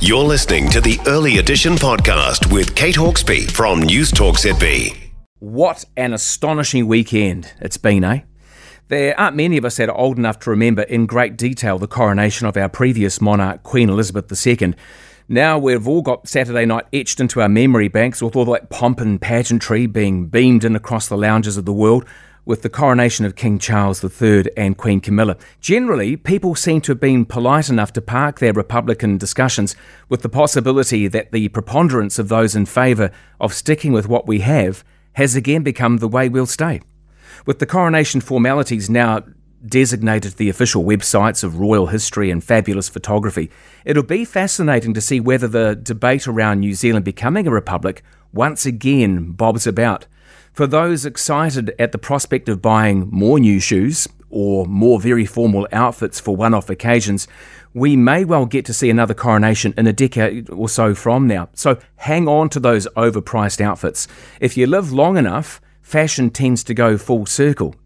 [0.00, 4.96] You're listening to the Early Edition podcast with Kate Hawkesby from News Talk ZB.
[5.38, 8.22] What an astonishing weekend it's been, eh?
[8.88, 11.86] There aren't many of us that are old enough to remember in great detail the
[11.86, 14.74] coronation of our previous monarch, Queen Elizabeth II.
[15.28, 19.00] Now we've all got Saturday night etched into our memory banks with all that pomp
[19.00, 22.04] and pageantry being beamed in across the lounges of the world
[22.48, 25.36] with the coronation of King Charles III and Queen Camilla.
[25.60, 29.76] Generally, people seem to have been polite enough to park their Republican discussions
[30.08, 34.40] with the possibility that the preponderance of those in favour of sticking with what we
[34.40, 34.82] have
[35.12, 36.80] has again become the way we'll stay.
[37.44, 39.24] With the coronation formalities now
[39.66, 43.50] designated the official websites of royal history and fabulous photography,
[43.84, 48.64] it'll be fascinating to see whether the debate around New Zealand becoming a republic once
[48.64, 50.06] again bobs about.
[50.58, 55.68] For those excited at the prospect of buying more new shoes or more very formal
[55.70, 57.28] outfits for one off occasions,
[57.74, 61.48] we may well get to see another coronation in a decade or so from now.
[61.54, 64.08] So hang on to those overpriced outfits.
[64.40, 67.76] If you live long enough, fashion tends to go full circle.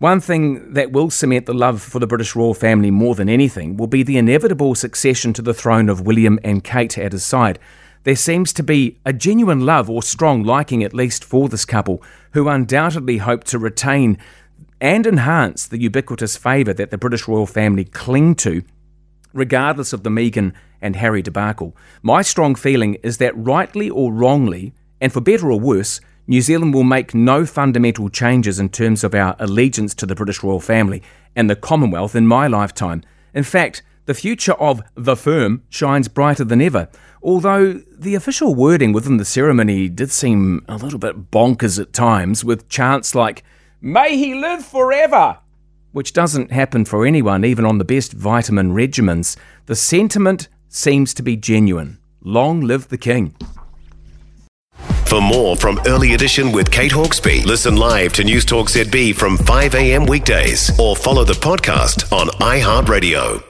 [0.00, 3.76] One thing that will cement the love for the British royal family more than anything
[3.76, 7.60] will be the inevitable succession to the throne of William and Kate at his side.
[8.06, 12.00] There seems to be a genuine love or strong liking, at least, for this couple,
[12.34, 14.16] who undoubtedly hope to retain
[14.80, 18.62] and enhance the ubiquitous favour that the British royal family cling to,
[19.32, 21.76] regardless of the Meghan and Harry debacle.
[22.00, 26.74] My strong feeling is that, rightly or wrongly, and for better or worse, New Zealand
[26.74, 31.02] will make no fundamental changes in terms of our allegiance to the British royal family
[31.34, 33.02] and the Commonwealth in my lifetime.
[33.34, 36.88] In fact, the future of the firm shines brighter than ever,
[37.22, 42.44] although the official wording within the ceremony did seem a little bit bonkers at times,
[42.44, 43.44] with chants like,
[43.80, 45.38] May he live forever!
[45.92, 49.36] Which doesn't happen for anyone, even on the best vitamin regimens.
[49.66, 51.98] The sentiment seems to be genuine.
[52.22, 53.34] Long live the King.
[55.06, 59.38] For more from Early Edition with Kate Hawkesby, listen live to News Talk ZB from
[59.38, 60.04] 5 a.m.
[60.04, 63.45] weekdays or follow the podcast on iHeartRadio.